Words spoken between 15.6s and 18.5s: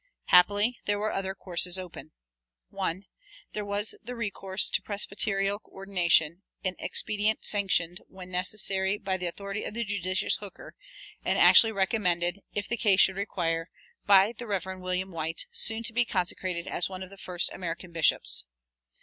to be consecrated as one of the first American bishops.